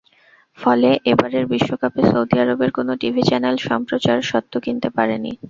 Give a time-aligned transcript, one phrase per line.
[0.57, 5.31] ফলে এবারের বিশ্বকাপে সৌদি আরবের কোনো টিভি চ্যানেল সম্প্রচার স্বত্ব কিনতে পারেনি।